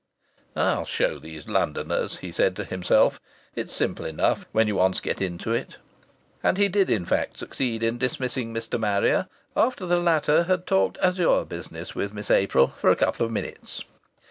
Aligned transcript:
("I'll 0.55 0.85
show 0.85 1.19
these 1.19 1.47
Londoners!" 1.47 2.21
he 2.25 2.31
said 2.31 2.55
to 2.55 2.63
himself. 2.63 3.19
"It's 3.53 3.71
simple 3.71 4.03
enough 4.03 4.47
when 4.51 4.67
you 4.67 4.77
once 4.77 4.99
get 4.99 5.21
into 5.21 5.51
it.") 5.53 5.77
And 6.41 6.57
he 6.57 6.69
did 6.69 6.89
in 6.89 7.05
fact 7.05 7.37
succeed 7.37 7.83
in 7.83 7.99
dismissing 7.99 8.51
Mr. 8.51 8.79
Marrier, 8.79 9.27
after 9.55 9.85
the 9.85 9.99
latter 9.99 10.45
had 10.45 10.65
talked 10.65 10.97
Azure 11.03 11.45
business 11.45 11.93
with 11.93 12.15
Miss 12.15 12.31
April 12.31 12.69
for 12.79 12.89
a 12.89 12.95
couple 12.95 13.27
of 13.27 13.31
minutes. 13.31 13.83